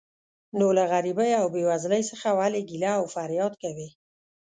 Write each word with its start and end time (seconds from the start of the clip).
نو 0.59 0.67
له 0.77 0.83
غریبۍ 0.91 1.31
او 1.41 1.45
بې 1.53 1.63
وزلۍ 1.69 2.01
څخه 2.11 2.27
ولې 2.39 2.61
ګیله 2.69 2.91
او 2.99 3.05
فریاد 3.15 3.53
کوې. 3.63 3.89